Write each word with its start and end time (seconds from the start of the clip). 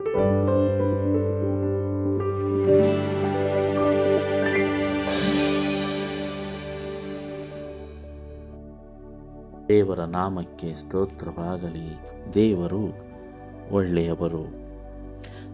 ದೇವರ 0.00 0.12
ನಾಮಕ್ಕೆ 10.00 10.74
ಸ್ತೋತ್ರವಾಗಲಿ. 10.74 11.98
ದೇವರು 12.34 12.96
ಒಳ್ಳೆಯವರು. 13.72 14.44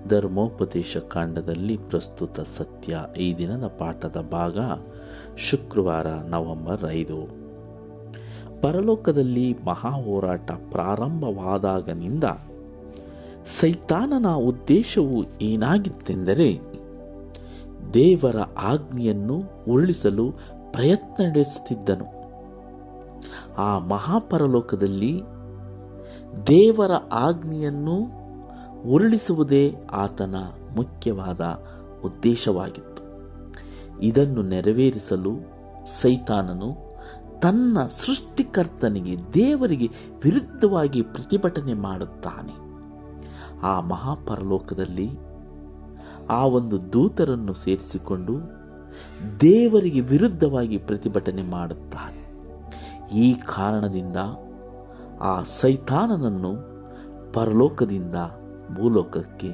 ಧರ್ಮೋಪದೇಶ 0.08 0.96
ಕಾಂಡದಲ್ಲಿ 0.96 1.76
ಪ್ರಸ್ತುತ 1.76 2.40
ಸತ್ಯ 2.40 2.98
ಈ 3.18 3.36
ದಿನದ 3.36 3.66
ಪಾಠದ 3.66 4.28
ಭಾಗ 4.30 4.58
ಶುಕ್ರವಾರ 5.36 6.06
ನವೆಂಬರ್ 6.06 6.90
ಐದು. 6.90 7.46
ಪರಲೋಕದಲ್ಲಿ 8.62 9.56
ಮಹಾ 9.64 9.90
ಹೋರಾಟ 9.90 10.50
ಪ್ರಾರಂಭವಾದಾಗನಿಂದ 10.52 12.24
ಸೈತಾನನ 13.46 14.28
ಉದ್ದೇಶವು 14.28 15.24
ಏನಾಗಿತ್ತೆಂದರೆ 15.42 16.60
ದೇವರ 17.94 18.36
ಆಜ್ಞೆಯನ್ನು 18.58 19.42
ಉರುಳಿಸಲು 19.68 20.32
ಪ್ರಯತ್ನ 20.72 21.24
ನಡೆಸುತ್ತಿದ್ದನು. 21.24 22.04
ಆ 23.54 23.78
ಮಹಾಪರಲೋಕದಲ್ಲಿ 23.78 25.22
ದೇವರ 26.46 26.90
ಆಜ್ಞೆಯನ್ನು 27.12 28.26
ಉರುಳಿಸುವುದೇ 28.90 29.74
ಆತನ 29.92 30.34
ಮುಖ್ಯವಾದ 30.76 31.40
ಉದ್ದೇಶವಾಗಿತ್ತು. 32.04 33.02
ಇದನ್ನು 34.00 34.42
ನೆರವೇರಿಸಲು 34.42 35.30
ಸೈತಾನನು 35.86 36.74
ತನ್ನ 37.40 37.78
ಸೃಷ್ಟಿಕರ್ತನಿಗೆ 37.86 39.16
ದೇವರಿಗೆ 39.34 39.88
ವಿರುದ್ಧವಾಗಿ 40.24 41.02
ಪ್ರತಿಭಟನೆ 41.02 41.74
ಮಾಡುತ್ತಾನೆ. 41.74 42.65
ಆ 43.62 43.80
ಮಹಾಪರಲೋಕದಲ್ಲಿ 43.80 45.10
ಆ 46.30 46.44
ಒಂದು 46.44 46.92
ದೂತರನ್ನು 46.92 47.54
ಸೇರಿಸಿಕೊಂಡು 47.54 48.56
ದೇವರಿಗೆ 49.40 50.00
ವಿರುದ್ಧವಾಗಿ 50.00 50.78
ಪ್ರತಿಭಟನೆ 50.78 51.42
ಮಾಡುತ್ತಾರೆ. 51.42 52.26
ಈ 53.16 53.34
ಕಾರಣದಿಂದ 53.34 54.16
ಆ 55.20 55.42
ಸೈತಾನನನ್ನು 55.42 56.52
ಪರಲೋಕದಿಂದ 57.32 58.14
ಭೂಲೋಕಕ್ಕೆ 58.74 59.50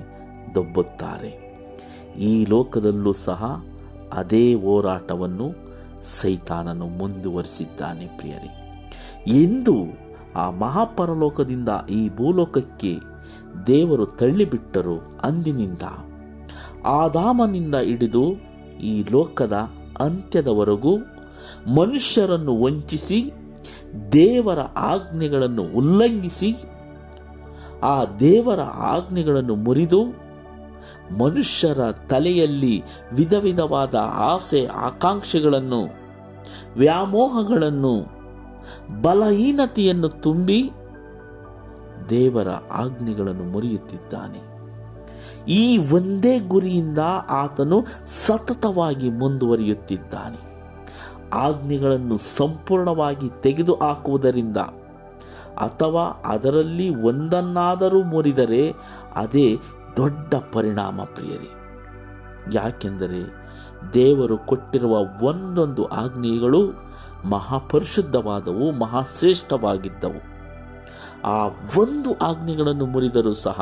ದೊಬ್ಬುತ್ತಾರೆ. 0.55 1.53
ಈ 2.19 2.45
ಲೋಕದಲ್ಲೂ 2.45 3.13
ಸಹ 3.13 3.65
ಅದೇ 4.13 4.55
ಹೋರಾಟವನ್ನು 4.55 5.53
ಸೈತಾನನು 6.21 6.87
ಮುಂದುವರಿಸಿದ್ದಾನೆ 6.87 8.07
ಪ್ರಿಯರೇ. 8.07 8.59
ಎಂದು 9.27 9.75
ಆ 10.37 10.51
ಮಹಾಪರಲೋಕದಿಂದ 10.51 11.69
ಈ 11.91 12.09
ಭೂಲೋಕಕ್ಕೆ 12.09 12.99
ದೇವರು 13.67 14.07
ತಳ್ಳಿಬಿಟ್ಟರು 14.07 14.99
ಅಂದಿನಿಂದ. 15.23 15.83
ಆದಾಮನಿಂದ 16.87 17.75
ಹಿಡಿದು 17.75 18.33
ಈ 18.83 19.05
ಲೋಕದ 19.13 19.53
ಅಂತ್ಯದವರೆಗೂ 20.01 20.99
ಮನುಷ್ಯರನ್ನು 21.77 22.63
ವಂಚಿಸಿ, 22.63 23.33
ದೇವರ 24.13 24.59
ಆಜ್ಞೆಗಳನ್ನು 24.61 25.63
ಉಲ್ಲಂಘಿಸಿ, 25.63 26.55
ಆ 27.83 28.05
ದೇವರ 28.05 28.61
ಆಜ್ಞೆಗಳನ್ನು 28.61 29.55
ಮುರಿದು 29.55 30.05
ಮನುಷ್ಯರ 31.19 31.93
ತಲೆಯಲ್ಲಿ 31.93 32.83
ವಿಧ 33.13 33.35
ವಿಧವಾದ 33.35 33.95
ಆಸೆ 34.03 34.67
ಆಕಾಂಕ್ಷೆಗಳನ್ನು, 34.67 35.83
ವ್ಯಾಮೋಹಗಳನ್ನು 36.77 38.22
ಬಲಹೀನತೆಯನ್ನು 39.03 40.09
ತುಂಬಿ 40.09 40.71
ದೇವರ 42.09 42.49
ಆಜ್ಞೆಗಳನ್ನು 42.49 43.45
ಮುರಿಯುತ್ತಿದ್ದಾನೆ. 43.45 44.53
ಈ 45.49 45.79
ಒಂದೇ 45.93 46.39
ಗುರಿಯಿಂದ 46.39 46.99
ಆತನು 47.29 47.85
ಸತತವಾಗಿ 48.07 49.11
ಮುಂದುವರಿಯುತ್ತಿದ್ದಾನೆ. 49.11 50.53
ಆಜ್ಞೆಗಳನ್ನು 51.33 52.19
ಸಂಪೂರ್ಣವಾಗಿ 52.19 53.31
ತೆಗೆದುಹಾಕುವುದರಿಂದ 53.41 54.57
ಅಥವಾ 55.57 56.23
ಅದರಲ್ಲಿ 56.25 57.03
ಒಂದನ್ನಾದರೂ 57.03 58.03
ಮುರಿದರೆ 58.03 58.73
ಅದೇ 59.15 59.59
ದೊಡ್ಡ 59.97 60.35
ಪರಿಣಾಮ 60.53 61.01
ಪ್ರಿಯರಿ. 61.05 61.51
ಯಾಕೆಂದರೆ 62.53 63.42
ದೇವರು 63.95 64.39
ಕೊಟ್ಟಿರುವ 64.39 64.98
ಒಂದೊಂದು 65.23 65.86
ಆಜ್ಞೆಗಳು 65.86 66.92
ಮಹಾಪರಿಶುದ್ಧವಾದವು, 67.31 68.67
ಮಹಾಶ್ರೇಷ್ಠವಾಗಿದ್ದವು. 68.71 70.21
ಆ 71.25 71.35
ಒಂದು 71.77 72.11
ಆಜ್ಞೆಗಳನ್ನು 72.19 72.87
ಮುರಿದರೂ 72.87 73.33
ಸಹ 73.33 73.61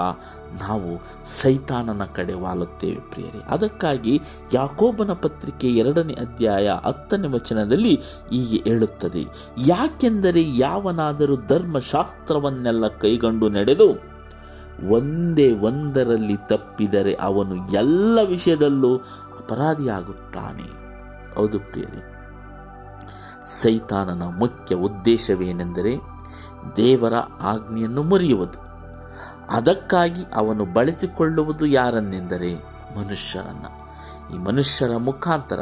ನಾವು 0.61 0.91
ಸೈತಾನನ 1.25 2.05
ಕಡೆ 2.05 2.35
ವಾಲುತ್ತೇವೆ 2.35 3.01
ಪ್ರಿಯರೇ. 3.11 3.41
ಅದಕ್ಕಾಗಿ 3.49 4.21
ಯಾಕೋಬನ 4.55 5.13
ಪತ್ರಿಕೆ 5.13 5.69
ಎರಡನೇ 5.69 6.13
ಅಧ್ಯಾಯ 6.13 6.69
ಹತ್ತನೇ 6.85 7.29
ವಚನದಲ್ಲಿ 7.29 7.95
ಹೀಗೆ 8.31 8.71
ಹೇಳುತ್ತದೆ, 8.71 9.25
ಯಾಕೆಂದರೆ 9.67 10.45
ಯಾವನಾದರೂ 10.59 11.37
ಧರ್ಮಶಾಸ್ತ್ರವನ್ನೆಲ್ಲ 11.37 12.89
ಕೈಗೊಂಡು 12.89 13.49
ನಡೆದು 13.49 13.89
ಒಂದೇ 14.91 15.53
ಒಂದರಲ್ಲಿ 15.53 16.37
ತಪ್ಪಿದರೆ 16.37 17.15
ಅವನು 17.15 17.57
ಎಲ್ಲ 17.73 18.19
ವಿಷಯದಲ್ಲೂ 18.23 18.97
ಅಪರಾಧಿಯಾಗುತ್ತಾನೆ. 19.41 20.69
ಹೌದು 21.35 21.59
ಪ್ರಿಯರೇ. 21.59 22.20
ಸೈತಾನನ 23.47 24.23
ಮುಖ್ಯ 24.23 24.75
ಉದ್ದೇಶವೇನೆಂದರೆ 24.75 25.97
ದೇವರ 26.77 27.15
ಆಜ್ಞೆಯನ್ನು 27.41 28.03
ಮುರಿಯುವುದು. 28.03 28.59
ಅದಕ್ಕಾಗಿ 29.51 30.25
ಅವನು 30.35 30.65
ಬಳಸಿಕೊಳ್ಳುವುದು 30.65 31.67
ಯಾರನ್ನೆಂದರೆ 31.67 32.55
ಮನುಷ್ಯರನ್ನ 32.99 33.67
ಈ 34.35 34.39
ಮನುಷ್ಯರ 34.39 34.97
ಮುಖಾಂತರ 34.97 35.61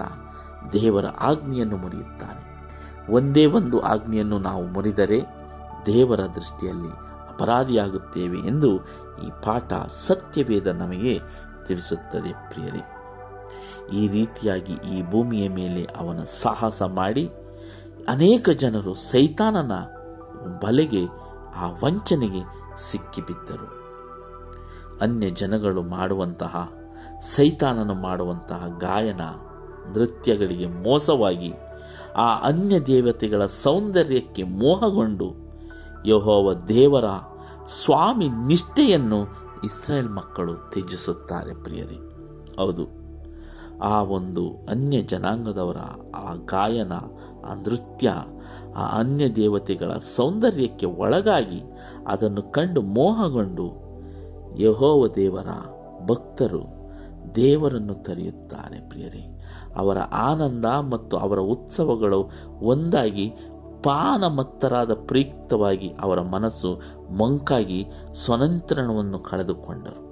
ದೇವರ 0.73 1.07
ಆಜ್ಞೆಯನ್ನು 1.07 1.77
ಮುರಿಯುತ್ತಾನೆ. 1.77 2.49
ಒಂದೇ 3.13 3.47
ಒಂದು 3.47 3.81
ಆಜ್ಞೆಯನ್ನು 3.81 4.39
ನಾವು 4.39 4.67
ಮುರಿದರೆ 4.67 5.23
ದೇವರ 5.87 6.21
ದೃಷ್ಟಿಯಲ್ಲಿ 6.21 6.89
ಅಪರಾಧಿಯಾಗುತ್ತೇವೆ 7.29 8.39
ಎಂದು 8.39 8.77
ಈ 9.25 9.31
ಪಾಠ 9.45 9.73
ಸತ್ಯವೇದ 10.07 10.67
ನಮಗೆ 10.67 11.21
ತಿಳಿಸುತ್ತದೆ 11.67 12.33
ಪ್ರಿಯರೇ. 12.33 12.95
ಈ 13.93 14.09
ರೀತಿಯಾಗಿ 14.09 14.73
ಈ 14.73 15.11
ಭೂಮಿಯ 15.11 15.49
ಮೇಲೆ 15.49 15.89
ಅವನ 15.97 16.23
ಸಾಹಸ 16.23 16.83
ಮಾಡಿ 16.83 17.31
ಅನೇಕ 18.09 18.49
ಜನರು 18.63 18.93
ಸೈತಾನನ 19.11 19.75
ಬಲೆಗೆ 20.63 21.03
ಆ 21.57 21.67
ವಂಚನೆಗೆ 21.83 22.43
ಸಿಕ್ಕಿಬಿದ್ದರು. 22.91 23.69
ಅನ್ಯ 25.01 25.27
ಜನಗಳು 25.31 25.83
ಮಾಡುವಂತಹ, 25.83 26.55
ಸೈತಾನನು 27.35 27.95
ಮಾಡುವಂತಹ 27.95 28.63
ಗಾಯನ, 28.81 29.23
ನೃತ್ಯಗಳಿಗೆ 29.95 30.67
ಮೋಸವಾಗಿ 30.83 31.53
ಆ 32.17 32.29
ಅನ್ಯ 32.41 32.75
ದೇವತೆಗಳ 32.81 33.43
ಸೌಂದರ್ಯಕ್ಕೆ 33.63 34.43
ಮೋಹಗೊಂಡು 34.43 35.29
ಯಹೋವ 36.07 36.47
ದೇವರ 36.69 37.09
ಸ್ವಾಮಿ 37.67 38.29
ನಿಷ್ಠೆಯನ್ನು 38.47 39.21
ಇಸ್ರೇಲ್ 39.65 40.11
ಮಕ್ಕಳು 40.11 40.55
ತ್ಯಜಿಸುತ್ತಾರೆ 40.71 41.55
ಪ್ರಿಯರಿ. 41.63 41.99
ಹೌದು, 42.57 42.85
ಆ 43.85 43.97
ಒಂದು 44.11 44.45
ಅನ್ಯ 44.71 45.01
ಜನಾಂಗದವರ 45.03 45.81
ಆ 46.17 46.29
ಗಾಯನ 46.47 46.95
ಆ 47.49 47.55
ನೃತ್ಯ, 47.55 48.11
ಆ 48.77 48.99
ಅನ್ಯ 48.99 49.29
ದೇವತೆಗಳ 49.29 49.93
ಸೌಂದರ್ಯಕ್ಕೆ 49.93 50.87
ಒಳಗಾಗಿ 50.87 51.63
ಅದನ್ನು 52.07 52.43
ಕಂಡು 52.43 52.83
ಮೋಹಗೊಂಡು 52.83 53.67
ಯಹೋವ 54.59 55.07
ದೇವರ 55.07 55.49
ಭಕ್ತರು 56.07 56.79
ದೇವರನ್ನು 57.35 57.95
ತರೆಯುತ್ತಾರೆ 57.95 58.89
ಪ್ರಿಯರೇ. 58.89 59.45
ಅವರ 59.77 59.99
ಆನಂದ 59.99 60.65
ಮತ್ತು 60.65 61.17
ಅವರ 61.17 61.39
ಉತ್ಸವಗಳು 61.39 62.31
ಒಂದಾಗಿ 62.61 63.33
ಪಾನಮತ್ತರಾದ 63.83 64.95
ಪ್ರಯುಕ್ತವಾಗಿ 64.95 65.95
ಅವರ 66.01 66.21
ಮನಸ್ಸು 66.21 66.81
ಮಂಕಾಗಿ 67.19 67.87
ಸ್ವನಂತ್ರಣವನ್ನು 68.13 69.19
ಕಳೆದುಕೊಂಡರು. 69.19 70.09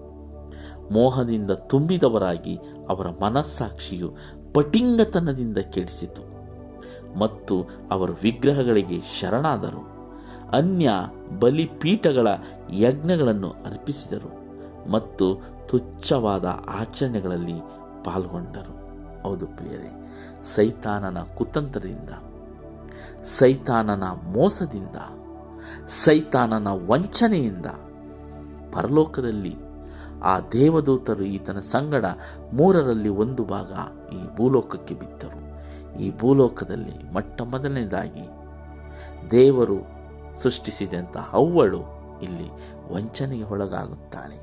ಮೋಹದಿಂದ 0.92 1.50
ತುಂಬಿದವರಾಗಿ 1.50 2.56
ಅವರ 2.88 3.06
ಮನಸ್ಸಾಕ್ಷಿಯು 3.22 4.10
ಪಟಿಂಗತನದಿಂದ 4.54 5.58
ಕೆಡಿಸಿತು. 5.58 6.25
ಮತ್ತು 7.18 7.64
ಅವರು 7.90 8.12
ವಿಗ್ರಹಗಳಿಗೆ 8.22 9.00
ಶರಣಾದರು. 9.20 9.96
ಅನ್ಯ 10.56 10.90
ಬಲಿಪೀಠಗಳ 11.40 12.28
ಯಜ್ಞಗಳನ್ನು 12.72 13.50
ಅರ್ಪಿಸಿದರು 13.50 14.46
ಮತ್ತು 14.90 15.42
ತುಚ್ಛವಾದ 15.68 16.44
ಆಚರಣೆಗಳಲ್ಲಿ 16.68 17.60
ಪಾಲ್ಗೊಂಡರು. 18.04 18.76
ಹೌದು 19.22 19.46
ಪ್ರಿಯರೇ, 19.46 20.12
ಸೈತಾನನ 20.42 21.18
ಕುತಂತ್ರದಿಂದ, 21.34 22.08
ಸೈತಾನನ 23.24 24.04
ಮೋಸದಿಂದ, 24.04 24.96
ಸೈತಾನನ 25.88 26.68
ವಂಚನೆಯಿಂದ 26.68 27.66
ಪರಲೋಕದಲ್ಲಿ 28.72 29.56
ಆ 30.24 30.40
ದೇವದೂತರು 30.52 31.24
ಈತನ 31.24 31.60
ಸಂಗಡ 31.60 32.04
ಮೂರರಲ್ಲಿ 32.52 33.08
ಒಂದು 33.08 33.44
ಭಾಗ 33.44 33.72
ಈ 34.14 34.36
ಭೂಲೋಕಕ್ಕೆ 34.36 34.94
ಬಿದ್ದರು. 34.94 35.45
ಈ 36.00 36.08
ಭೂಲೋಕದಲ್ಲಿ 36.20 36.96
ಮೊಟ್ಟ 37.14 37.40
ಮೊದಲನೇದಾಗಿ 37.52 38.24
ದೇವರು 39.30 39.78
ಸೃಷ್ಟಿಸಿದಂಥ 40.42 41.16
ಹವ್ವಳು 41.32 41.82
ಇಲ್ಲಿ 42.22 42.48
ವಂಚನೆಗೆ 42.94 43.46
ಒಳಗಾಗುತ್ತಾಳೆ. 43.54 44.36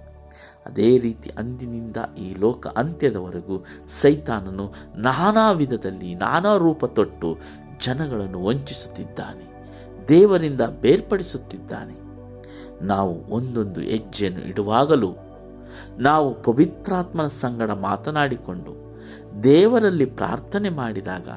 ಅದೇ 0.66 0.90
ರೀತಿ 0.98 1.30
ಅಂದಿನಿಂದ 1.38 1.98
ಈ 2.18 2.28
ಲೋಕ 2.40 2.68
ಅಂತ್ಯದವರೆಗೂ 2.82 3.56
ಸೈತಾನನು 4.02 4.66
ನಾನಾ 4.98 5.46
ವಿಧದಲ್ಲಿ 5.52 6.16
ನಾನಾ 6.16 6.54
ರೂಪ 6.58 6.86
ತೊಟ್ಟು 6.98 7.30
ಜನಗಳನ್ನು 7.86 8.40
ವಂಚಿಸುತ್ತಿದ್ದಾನೆ, 8.46 9.46
ದೇವರಿಂದ 10.08 10.62
ಬೇರ್ಪಡಿಸುತ್ತಿದ್ದಾನೆ. 10.84 11.96
ನಾವು 12.82 13.14
ಒಂದೊಂದು 13.36 13.82
ಹೆಜ್ಜೆಯನ್ನು 13.82 14.44
ಇಡುವಾಗಲೂ 14.52 15.12
ನಾವು 15.98 16.28
ಪವಿತ್ರಾತ್ಮನ 16.44 17.30
ಸಂಗಡ 17.44 17.72
ಮಾತನಾಡಿಕೊಂಡು 17.90 18.74
ದೇವರಲ್ಲಿ 19.44 20.06
ಪ್ರಾರ್ಥನೆ 20.06 20.70
ಮಾಡಿದಾಗ 20.70 21.28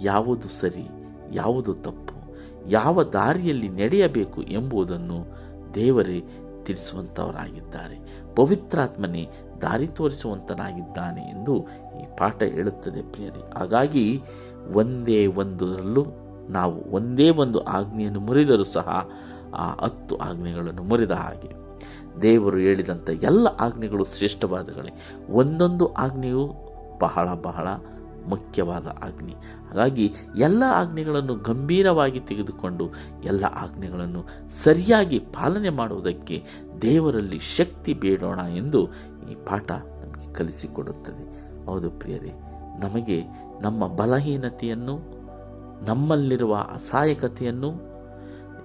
ಯಾವುದು 0.00 0.48
ಸರಿ, 0.48 0.88
ಯಾವುದು 1.32 1.74
ತಪ್ಪು, 1.74 2.36
ಯಾವ 2.70 3.02
ದಾರಿಯಲ್ಲಿ 3.02 3.68
ನಡೆಯಬೇಕು 3.68 4.42
ಎಂಬುದನ್ನು 4.42 5.26
ದೇವರೇ 5.74 6.24
ತಿಳಿಸುವಂಥವರಾಗಿದ್ದಾರೆ 6.62 8.24
ಪವಿತ್ರಾತ್ಮನೇ 8.34 9.28
ದಾರಿ 9.62 9.86
ತೋರಿಸುವಂತನಾಗಿದ್ದಾನೆ 9.86 11.20
ಎಂದು 11.20 11.62
ಈ 12.02 12.04
ಪಾಠ 12.18 12.42
ಹೇಳುತ್ತದೆ 12.42 13.02
ಪ್ರಿಯರೇ. 13.02 13.58
ಹಾಗಾಗಿ 13.58 14.22
ಒಂದೇ 14.72 15.26
ಒಂದರಲ್ಲೂ 15.26 16.06
ನಾವು 16.48 16.84
ಒಂದೇ 16.90 17.30
ಒಂದು 17.30 17.60
ಆಜ್ಞೆಯನ್ನು 17.60 18.20
ಮುರಿದರೂ 18.20 18.64
ಸಹ 18.64 19.08
ಆ 19.54 19.84
ಹತ್ತು 19.84 20.16
ಆಜ್ಞೆಗಳನ್ನು 20.16 20.82
ಮುರಿದ 20.82 21.10
ಹಾಗೆ. 21.10 21.64
ದೇವರು 22.22 22.58
ಹೇಳಿದಂಥ 22.58 23.10
ಎಲ್ಲ 23.10 23.48
ಆಜ್ಞೆಗಳು 23.48 24.04
ಶ್ರೇಷ್ಠವಾದಗಳೇ. 24.04 24.90
ಒಂದೊಂದು 25.30 25.92
ಆಜ್ಞೆಯು 25.92 26.63
ಬಹಳ 27.04 27.28
ಬಹಳ 27.42 27.68
ಮುಖ್ಯವಾದ 28.28 28.86
ಆಜ್ಞೆ 29.02 29.34
ಹಾಗಾಗಿ 29.68 30.06
ಎಲ್ಲ 30.38 30.62
ಆಜ್ಞೆಗಳನ್ನು 30.72 31.34
ಗಂಭೀರವಾಗಿ 31.34 32.20
ತೆಗೆದುಕೊಂಡು 32.20 32.84
ಎಲ್ಲ 33.24 33.44
ಆಜ್ಞೆಗಳನ್ನು 33.44 34.22
ಸರಿಯಾಗಿ 34.64 35.18
ಪಾಲನೆ 35.18 35.70
ಮಾಡುವುದಕ್ಕೆ 35.70 36.36
ದೇವರಲ್ಲಿ 36.82 37.38
ಶಕ್ತಿ 37.56 37.92
ಬೇಡೋಣ 37.94 38.40
ಎಂದು 38.56 38.80
ಈ 39.30 39.34
ಪಾಠ 39.46 39.70
ನಮಗೆ 40.02 40.34
ಕಲಿಸಿಕೊಡುತ್ತದೆ. 40.34 41.24
ಹೌದು 41.66 41.90
ಪ್ರಿಯರೇ, 41.90 42.32
ನಮಗೆ 42.80 43.18
ನಮ್ಮ 43.60 43.86
ಬಲಹೀನತೆಯನ್ನು, 43.86 44.94
ನಮ್ಮಲ್ಲಿರುವ 45.84 46.54
ಅಸಹಾಯಕತೆಯನ್ನು 46.74 47.70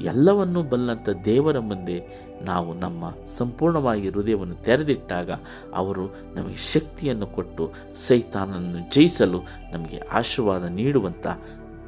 ಎಲ್ಲವನ್ನೂ 0.02 0.64
ಬಲ್ಲಂಥ 0.64 1.10
ದೇವರ 1.26 1.60
ಮುಂದೆ 1.60 2.30
ನಾವು 2.42 2.74
ನಮ್ಮ 2.74 3.04
ಸಂಪೂರ್ಣವಾಗಿ 3.38 4.10
ಹೃದಯವನ್ನು 4.10 4.56
ತೆರೆದಿಟ್ಟಾಗ 4.56 5.32
ಅವರು 5.74 6.08
ನಮಗೆ 6.36 6.56
ಶಕ್ತಿಯನ್ನು 6.56 7.28
ಕೊಟ್ಟು 7.28 7.72
ಸೈತಾನನ್ನು 7.96 8.94
ಜಯಿಸಲು 8.94 9.42
ನಮಗೆ 9.72 9.98
ಆಶೀರ್ವಾದ 9.98 10.64
ನೀಡುವಂಥ 10.64 11.28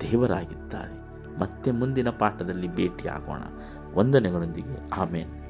ದೇವರಾಗಿದ್ದಾರೆ. 0.02 1.02
ಮತ್ತೆ 1.40 1.72
ಮುಂದಿನ 1.72 2.10
ಪಾಠದಲ್ಲಿ 2.10 2.76
ಭೇಟಿಯಾಗೋಣ. 2.76 3.42
ವಂದನೆಗಳೊಂದಿಗೆ. 3.94 4.90
ಆಮೇಲೆ 4.90 5.41